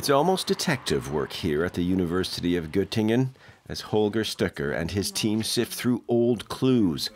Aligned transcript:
It's 0.00 0.08
almost 0.08 0.46
detective 0.46 1.12
work 1.12 1.30
here 1.30 1.62
at 1.62 1.74
the 1.74 1.82
University 1.82 2.56
of 2.56 2.72
Göttingen 2.72 3.34
as 3.68 3.82
Holger 3.92 4.24
Stoecker 4.24 4.74
and 4.74 4.92
his 4.92 5.10
team 5.10 5.42
sift 5.42 5.74
through 5.74 6.04
old 6.08 6.48
clues. 6.48 7.10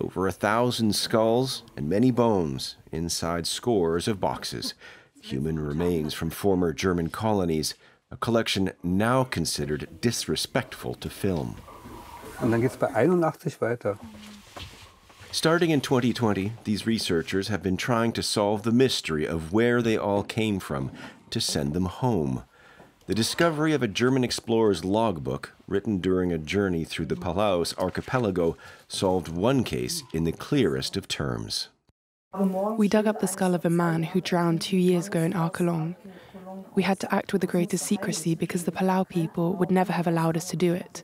Over 0.00 0.26
a 0.26 0.32
thousand 0.32 0.96
skulls 0.96 1.62
and 1.76 1.88
many 1.88 2.10
bones 2.10 2.78
inside 2.90 3.46
scores 3.46 4.08
of 4.08 4.18
boxes. 4.18 4.74
Human 5.22 5.60
remains 5.60 6.14
from 6.14 6.30
former 6.30 6.72
German 6.72 7.10
colonies, 7.10 7.74
a 8.10 8.16
collection 8.16 8.72
now 8.82 9.22
considered 9.22 10.00
disrespectful 10.00 10.94
to 10.94 11.08
film. 11.08 11.54
Und 12.40 12.50
dann 12.50 12.60
geht's 12.60 12.76
bei 12.76 12.88
81 12.92 13.60
weiter. 13.60 14.00
Starting 15.30 15.70
in 15.70 15.80
2020, 15.80 16.54
these 16.64 16.86
researchers 16.86 17.48
have 17.48 17.62
been 17.62 17.76
trying 17.76 18.10
to 18.10 18.22
solve 18.22 18.62
the 18.62 18.72
mystery 18.72 19.26
of 19.26 19.52
where 19.52 19.80
they 19.80 19.96
all 19.96 20.24
came 20.24 20.58
from 20.58 20.90
to 21.30 21.40
send 21.40 21.72
them 21.72 21.86
home. 21.86 22.44
The 23.06 23.14
discovery 23.14 23.72
of 23.72 23.82
a 23.84 23.88
German 23.88 24.24
explorer's 24.24 24.84
logbook, 24.84 25.52
written 25.68 25.98
during 25.98 26.32
a 26.32 26.38
journey 26.38 26.84
through 26.84 27.06
the 27.06 27.14
Palaus 27.14 27.72
archipelago, 27.78 28.56
solved 28.88 29.28
one 29.28 29.62
case 29.62 30.02
in 30.12 30.24
the 30.24 30.32
clearest 30.32 30.96
of 30.96 31.06
terms. 31.06 31.68
We 32.76 32.88
dug 32.88 33.06
up 33.06 33.20
the 33.20 33.28
skull 33.28 33.54
of 33.54 33.64
a 33.64 33.70
man 33.70 34.02
who 34.02 34.20
drowned 34.20 34.60
two 34.60 34.76
years 34.76 35.06
ago 35.06 35.20
in 35.20 35.32
Archelon. 35.32 35.94
We 36.74 36.82
had 36.82 36.98
to 37.00 37.14
act 37.14 37.32
with 37.32 37.40
the 37.40 37.46
greatest 37.46 37.86
secrecy 37.86 38.34
because 38.34 38.64
the 38.64 38.72
Palau 38.72 39.08
people 39.08 39.54
would 39.54 39.70
never 39.70 39.92
have 39.92 40.06
allowed 40.06 40.36
us 40.36 40.50
to 40.50 40.56
do 40.56 40.74
it. 40.74 41.02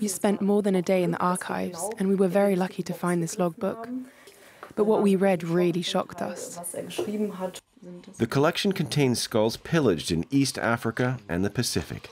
We 0.00 0.08
spent 0.08 0.40
more 0.40 0.62
than 0.62 0.76
a 0.76 0.82
day 0.82 1.02
in 1.02 1.10
the 1.12 1.18
archives, 1.18 1.82
and 1.98 2.08
we 2.08 2.14
were 2.14 2.28
very 2.28 2.56
lucky 2.56 2.82
to 2.84 2.92
find 2.92 3.22
this 3.22 3.38
logbook. 3.38 3.88
But 4.76 4.84
what 4.84 5.02
we 5.02 5.16
read 5.16 5.42
really 5.42 5.82
shocked 5.82 6.22
us. 6.22 6.58
The 8.18 8.26
collection 8.26 8.72
contains 8.72 9.20
skulls 9.20 9.56
pillaged 9.56 10.12
in 10.12 10.26
East 10.30 10.58
Africa 10.58 11.18
and 11.28 11.44
the 11.44 11.50
Pacific. 11.50 12.10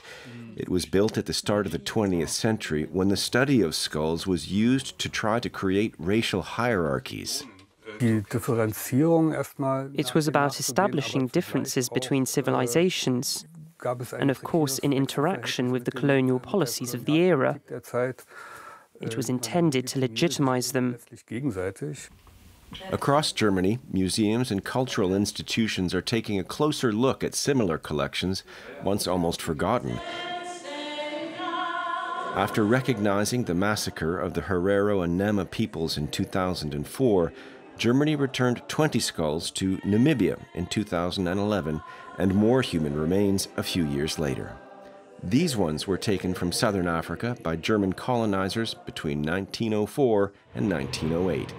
It 0.55 0.67
was 0.67 0.85
built 0.85 1.17
at 1.17 1.25
the 1.25 1.33
start 1.33 1.65
of 1.65 1.71
the 1.71 1.79
20th 1.79 2.29
century 2.29 2.87
when 2.91 3.09
the 3.09 3.17
study 3.17 3.61
of 3.61 3.75
skulls 3.75 4.25
was 4.25 4.51
used 4.51 4.97
to 4.99 5.09
try 5.09 5.39
to 5.39 5.49
create 5.49 5.93
racial 5.99 6.41
hierarchies. 6.41 7.43
It 8.01 10.15
was 10.15 10.27
about 10.27 10.59
establishing 10.59 11.27
differences 11.27 11.89
between 11.89 12.25
civilizations, 12.25 13.45
and 14.19 14.31
of 14.31 14.43
course 14.43 14.79
in 14.79 14.91
interaction 14.91 15.71
with 15.71 15.85
the 15.85 15.91
colonial 15.91 16.39
policies 16.39 16.93
of 16.93 17.05
the 17.05 17.17
era. 17.17 17.61
It 19.01 19.15
was 19.15 19.29
intended 19.29 19.87
to 19.87 19.99
legitimize 19.99 20.71
them. 20.71 20.97
Across 22.91 23.33
Germany, 23.33 23.79
museums 23.91 24.51
and 24.51 24.63
cultural 24.63 25.13
institutions 25.13 25.93
are 25.93 26.01
taking 26.01 26.39
a 26.39 26.43
closer 26.43 26.91
look 26.91 27.23
at 27.23 27.35
similar 27.35 27.77
collections, 27.77 28.43
once 28.83 29.07
almost 29.07 29.41
forgotten. 29.41 29.99
After 32.35 32.63
recognizing 32.63 33.43
the 33.43 33.55
massacre 33.55 34.17
of 34.17 34.33
the 34.33 34.41
Herero 34.41 35.03
and 35.03 35.17
Nama 35.17 35.45
peoples 35.45 35.97
in 35.97 36.07
2004, 36.09 37.33
Germany 37.77 38.15
returned 38.15 38.61
20 38.67 38.99
skulls 38.99 39.49
to 39.51 39.77
Namibia 39.79 40.39
in 40.53 40.65
2011 40.67 41.81
and 42.17 42.35
more 42.35 42.61
human 42.61 42.93
remains 42.95 43.47
a 43.57 43.63
few 43.63 43.85
years 43.85 44.19
later. 44.19 44.55
These 45.23 45.57
ones 45.57 45.87
were 45.87 45.97
taken 45.97 46.33
from 46.33 46.51
southern 46.51 46.87
Africa 46.87 47.35
by 47.41 47.55
German 47.55 47.93
colonizers 47.93 48.73
between 48.73 49.23
1904 49.23 50.31
and 50.55 50.69
1908. 50.69 51.53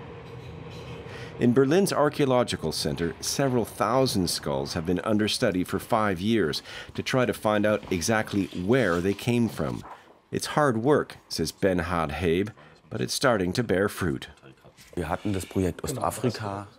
In 1.41 1.55
Berlin's 1.55 1.91
Archaeological 1.91 2.71
Center, 2.71 3.15
several 3.21 3.65
thousand 3.65 4.29
skulls 4.29 4.75
have 4.75 4.85
been 4.85 5.01
under 5.05 5.27
study 5.27 5.65
for 5.65 5.79
five 5.79 6.21
years 6.21 6.63
to 6.93 7.03
try 7.03 7.25
to 7.25 7.33
find 7.33 7.65
out 7.65 7.83
exactly 7.91 8.45
where 8.63 9.01
they 9.01 9.15
came 9.15 9.49
from. 9.49 9.83
It's 10.31 10.49
hard 10.49 10.77
work, 10.77 11.17
says 11.31 11.51
Bernhard 11.51 12.11
Heeb, 12.11 12.51
but 12.91 13.01
it's 13.01 13.15
starting 13.15 13.55
to 13.55 13.63
bear 13.63 13.89
fruit. 13.89 14.29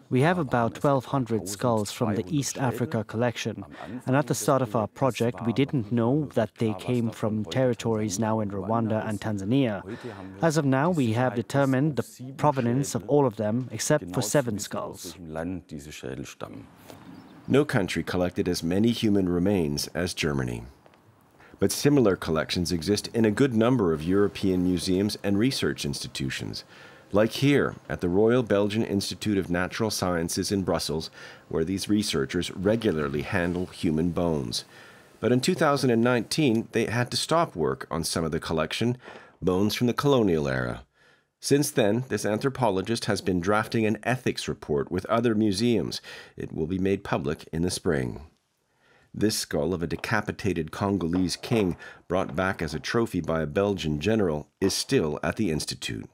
We 0.09 0.21
have 0.21 0.37
about 0.37 0.83
1,200 0.83 1.47
skulls 1.47 1.91
from 1.91 2.15
the 2.15 2.25
East 2.27 2.57
Africa 2.57 3.03
collection, 3.03 3.63
and 4.05 4.15
at 4.15 4.27
the 4.27 4.35
start 4.35 4.61
of 4.61 4.75
our 4.75 4.87
project, 4.87 5.45
we 5.45 5.53
didn't 5.53 5.91
know 5.91 6.29
that 6.33 6.55
they 6.55 6.73
came 6.73 7.09
from 7.09 7.45
territories 7.45 8.19
now 8.19 8.41
in 8.41 8.51
Rwanda 8.51 9.07
and 9.07 9.19
Tanzania. 9.19 9.83
As 10.41 10.57
of 10.57 10.65
now, 10.65 10.89
we 10.89 11.13
have 11.13 11.35
determined 11.35 11.95
the 11.95 12.33
provenance 12.37 12.95
of 12.95 13.07
all 13.07 13.25
of 13.25 13.37
them 13.37 13.69
except 13.71 14.13
for 14.13 14.21
seven 14.21 14.59
skulls. 14.59 15.15
No 17.47 17.65
country 17.65 18.03
collected 18.03 18.47
as 18.47 18.61
many 18.61 18.91
human 18.91 19.27
remains 19.27 19.87
as 19.87 20.13
Germany. 20.13 20.63
But 21.59 21.71
similar 21.71 22.15
collections 22.15 22.71
exist 22.71 23.09
in 23.13 23.23
a 23.23 23.31
good 23.31 23.53
number 23.53 23.93
of 23.93 24.03
European 24.03 24.63
museums 24.63 25.17
and 25.23 25.37
research 25.37 25.85
institutions 25.85 26.63
like 27.13 27.31
here 27.33 27.75
at 27.89 28.01
the 28.01 28.09
Royal 28.09 28.43
Belgian 28.43 28.83
Institute 28.83 29.37
of 29.37 29.49
Natural 29.49 29.91
Sciences 29.91 30.51
in 30.51 30.63
Brussels, 30.63 31.09
where 31.49 31.63
these 31.63 31.89
researchers 31.89 32.51
regularly 32.51 33.21
handle 33.21 33.65
human 33.67 34.11
bones. 34.11 34.65
But 35.19 35.31
in 35.31 35.41
2019, 35.41 36.69
they 36.71 36.85
had 36.85 37.11
to 37.11 37.17
stop 37.17 37.55
work 37.55 37.87
on 37.91 38.03
some 38.03 38.23
of 38.23 38.31
the 38.31 38.39
collection, 38.39 38.97
bones 39.41 39.75
from 39.75 39.87
the 39.87 39.93
colonial 39.93 40.47
era. 40.47 40.83
Since 41.39 41.71
then, 41.71 42.05
this 42.09 42.25
anthropologist 42.25 43.05
has 43.05 43.21
been 43.21 43.39
drafting 43.39 43.85
an 43.85 43.97
ethics 44.03 44.47
report 44.47 44.91
with 44.91 45.05
other 45.05 45.33
museums. 45.33 46.01
It 46.37 46.53
will 46.53 46.67
be 46.67 46.79
made 46.79 47.03
public 47.03 47.49
in 47.51 47.63
the 47.63 47.71
spring. 47.71 48.21
This 49.13 49.37
skull 49.37 49.73
of 49.73 49.83
a 49.83 49.87
decapitated 49.87 50.71
Congolese 50.71 51.35
king, 51.35 51.75
brought 52.07 52.35
back 52.35 52.61
as 52.61 52.73
a 52.73 52.79
trophy 52.79 53.21
by 53.21 53.41
a 53.41 53.47
Belgian 53.47 53.99
general, 53.99 54.47
is 54.61 54.73
still 54.73 55.19
at 55.21 55.35
the 55.35 55.51
Institute. 55.51 56.09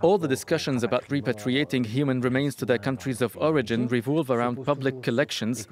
All 0.00 0.18
the 0.18 0.28
discussions 0.28 0.82
about 0.82 1.08
repatriating 1.08 1.86
human 1.86 2.20
remains 2.20 2.54
to 2.56 2.64
their 2.64 2.78
countries 2.78 3.20
of 3.20 3.36
origin 3.36 3.88
revolve 3.88 4.30
around 4.30 4.64
public 4.64 5.02
collections. 5.02 5.66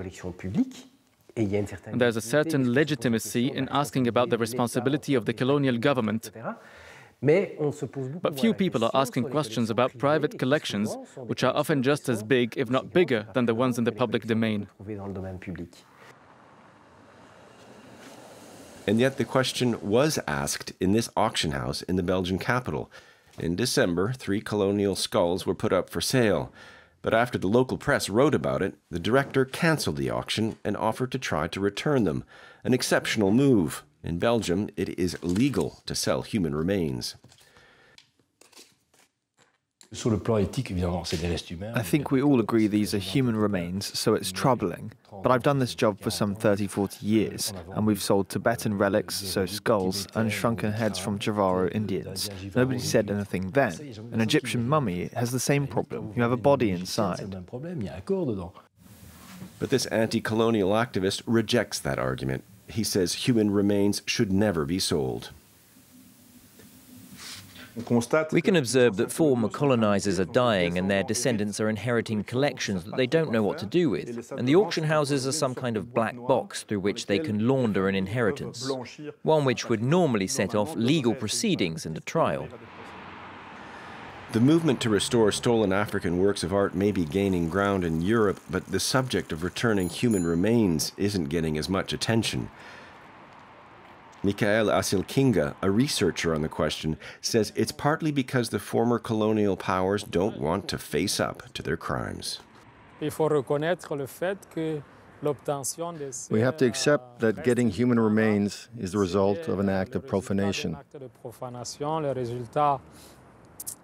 And 1.35 2.01
there's 2.01 2.17
a 2.17 2.21
certain 2.21 2.75
legitimacy 2.75 3.51
in 3.53 3.69
asking 3.71 4.07
about 4.07 4.29
the 4.31 4.39
responsibility 4.39 5.15
of 5.15 5.25
the 5.25 5.33
colonial 5.33 5.79
government. 5.79 6.31
But 7.23 8.41
few 8.41 8.53
people 8.53 8.85
are 8.85 8.91
asking 8.95 9.31
questions 9.31 9.71
about 9.71 9.97
private 9.97 10.39
collections, 10.39 10.97
which 11.17 11.45
are 11.45 11.55
often 11.55 11.83
just 11.83 12.09
as 12.09 12.23
big, 12.23 12.55
if 12.57 12.69
not 12.69 12.93
bigger, 12.93 13.27
than 13.33 13.47
the 13.47 13.55
ones 13.55 13.79
in 13.79 13.85
the 13.85 13.93
public 13.93 14.27
domain. 14.27 14.67
And 18.87 18.99
yet 18.99 19.17
the 19.17 19.25
question 19.25 19.79
was 19.81 20.19
asked 20.27 20.73
in 20.81 20.93
this 20.93 21.09
auction 21.17 21.53
house 21.53 21.83
in 21.83 21.97
the 21.97 22.03
Belgian 22.03 22.39
capital. 22.39 22.91
In 23.39 23.55
December, 23.55 24.13
three 24.13 24.41
colonial 24.41 24.97
skulls 24.97 25.47
were 25.47 25.55
put 25.55 25.73
up 25.73 25.89
for 25.89 26.01
sale. 26.01 26.53
But 27.01 27.15
after 27.15 27.39
the 27.39 27.49
local 27.49 27.79
press 27.79 28.09
wrote 28.09 28.35
about 28.35 28.63
it, 28.63 28.75
the 28.91 28.99
director 28.99 29.45
cancelled 29.45 29.97
the 29.97 30.11
auction 30.11 30.57
and 30.65 30.77
offered 30.77 31.13
to 31.13 31.19
try 31.19 31.49
to 31.49 31.61
return 31.61 32.05
them. 32.05 32.25
An 32.65 32.75
exceptional 32.75 33.31
move. 33.31 33.83
In 34.05 34.19
Belgium, 34.19 34.69
it 34.77 34.89
is 34.99 35.23
legal 35.23 35.81
to 35.87 35.95
sell 35.95 36.23
human 36.23 36.55
remains. 36.55 37.17
I 41.77 41.83
think 41.83 42.11
we 42.11 42.23
all 42.23 42.41
agree 42.41 42.67
these 42.67 42.95
are 42.95 42.99
human 42.99 43.37
remains, 43.37 43.99
so 43.99 44.15
it's 44.15 44.33
troubling. 44.33 44.93
But 45.23 45.31
I've 45.31 45.43
done 45.43 45.59
this 45.59 45.75
job 45.75 46.01
for 46.01 46.11
some 46.11 46.35
30, 46.35 46.67
40 46.67 47.07
years, 47.07 47.53
and 47.75 47.87
we've 47.87 48.03
sold 48.03 48.29
Tibetan 48.29 48.79
relics, 48.79 49.15
so 49.15 49.45
skulls, 49.45 50.09
and 50.15 50.33
shrunken 50.33 50.73
heads 50.73 50.99
from 50.99 51.19
Jivaro 51.19 51.71
Indians. 51.75 52.31
Nobody 52.55 52.79
said 52.79 53.11
anything 53.11 53.51
then. 53.51 53.75
An 54.13 54.21
Egyptian 54.21 54.67
mummy 54.69 55.11
has 55.15 55.31
the 55.31 55.41
same 55.41 55.67
problem. 55.67 56.13
You 56.17 56.23
have 56.23 56.33
a 56.33 56.37
body 56.37 56.71
inside. 56.71 57.45
But 59.59 59.71
this 59.71 59.87
anti 59.87 60.21
colonial 60.21 60.71
activist 60.71 61.23
rejects 61.27 61.79
that 61.81 61.99
argument. 61.99 62.45
He 62.67 62.83
says 62.83 63.15
human 63.15 63.51
remains 63.51 64.03
should 64.07 64.33
never 64.33 64.65
be 64.65 64.79
sold. 64.79 65.31
We 68.33 68.43
can 68.43 68.57
observe 68.57 68.97
that 68.97 69.11
former 69.11 69.49
colonizers 69.49 70.21
are 70.21 70.27
dying 70.27 70.77
and 70.77 70.91
their 70.91 71.03
descendants 71.03 71.59
are 71.59 71.71
inheriting 71.71 72.23
collections 72.23 72.85
that 72.85 72.97
they 72.97 73.07
don't 73.07 73.33
know 73.33 73.43
what 73.43 73.59
to 73.59 73.67
do 73.67 73.89
with. 73.89 74.31
And 74.33 74.47
the 74.47 74.57
auction 74.57 74.85
houses 74.85 75.27
are 75.27 75.33
some 75.33 75.55
kind 75.55 75.77
of 75.77 75.95
black 75.95 76.17
box 76.17 76.65
through 76.65 76.81
which 76.81 77.07
they 77.07 77.19
can 77.19 77.49
launder 77.49 77.89
an 77.89 77.95
inheritance, 77.95 78.71
one 79.23 79.45
which 79.45 79.69
would 79.69 79.83
normally 79.83 80.27
set 80.27 80.55
off 80.55 80.75
legal 80.77 81.15
proceedings 81.15 81.87
and 81.87 81.97
a 81.97 82.01
trial. 82.01 82.49
The 84.33 84.41
movement 84.41 84.81
to 84.81 84.89
restore 84.89 85.31
stolen 85.31 85.73
African 85.73 86.19
works 86.19 86.43
of 86.43 86.55
art 86.55 86.75
may 86.75 86.91
be 86.91 87.05
gaining 87.05 87.51
ground 87.51 87.85
in 87.85 88.01
Europe, 88.01 88.41
but 88.49 88.67
the 88.67 88.81
subject 88.81 89.31
of 89.31 89.43
returning 89.43 89.91
human 89.91 90.25
remains 90.25 90.93
isn't 90.97 91.27
getting 91.27 91.59
as 91.59 91.69
much 91.69 91.93
attention. 91.93 92.49
Michael 94.25 94.69
Asilkinga, 94.69 95.57
a 95.63 95.71
researcher 95.71 96.33
on 96.33 96.43
the 96.43 96.49
question, 96.49 96.97
says 97.21 97.53
it's 97.57 97.73
partly 97.73 98.13
because 98.13 98.51
the 98.51 98.61
former 98.61 99.01
colonial 99.01 99.57
powers 99.57 100.05
don't 100.05 100.39
want 100.39 100.69
to 100.69 100.79
face 100.79 101.19
up 101.19 101.53
to 101.55 101.63
their 101.63 101.77
crimes. 101.77 102.39
We 106.31 106.41
have 106.41 106.57
to 106.59 106.67
accept 106.67 107.19
that 107.19 107.43
getting 107.43 107.71
human 107.71 107.99
remains 107.99 108.69
is 108.79 108.93
the 108.93 108.99
result 108.99 109.49
of 109.49 109.59
an 109.59 109.69
act 109.69 109.97
of 109.97 110.07
profanation, 110.07 110.77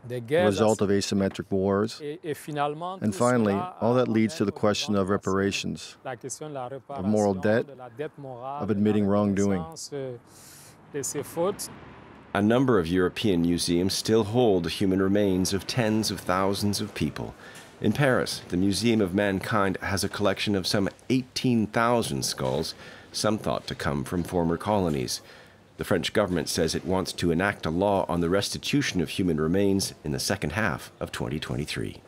the 0.08 0.44
result 0.44 0.80
of 0.80 0.90
asymmetric 0.90 1.50
wars, 1.50 2.00
and 2.00 3.14
finally, 3.14 3.54
all 3.80 3.94
that 3.94 4.08
leads 4.08 4.34
to 4.36 4.44
the 4.44 4.52
question 4.52 4.94
of 4.94 5.08
reparations, 5.08 5.96
of 6.04 7.04
moral 7.04 7.34
debt, 7.34 7.66
of 8.40 8.70
admitting 8.70 9.06
wrongdoing. 9.06 9.64
A 12.34 12.42
number 12.42 12.78
of 12.78 12.86
European 12.86 13.42
museums 13.42 13.94
still 13.94 14.24
hold 14.24 14.68
human 14.70 15.00
remains 15.00 15.52
of 15.54 15.66
tens 15.66 16.10
of 16.10 16.20
thousands 16.20 16.80
of 16.80 16.94
people. 16.94 17.34
In 17.80 17.92
Paris, 17.92 18.42
the 18.48 18.56
Museum 18.56 19.00
of 19.00 19.14
Mankind 19.14 19.78
has 19.82 20.04
a 20.04 20.08
collection 20.08 20.54
of 20.54 20.66
some 20.66 20.88
18,000 21.08 22.24
skulls, 22.24 22.74
some 23.12 23.38
thought 23.38 23.66
to 23.68 23.74
come 23.74 24.04
from 24.04 24.24
former 24.24 24.56
colonies. 24.56 25.22
The 25.78 25.84
French 25.84 26.12
government 26.12 26.48
says 26.48 26.74
it 26.74 26.84
wants 26.84 27.12
to 27.12 27.30
enact 27.30 27.64
a 27.64 27.70
law 27.70 28.04
on 28.08 28.20
the 28.20 28.28
restitution 28.28 29.00
of 29.00 29.10
human 29.10 29.40
remains 29.40 29.94
in 30.02 30.10
the 30.10 30.18
second 30.18 30.50
half 30.50 30.90
of 30.98 31.12
2023. 31.12 32.02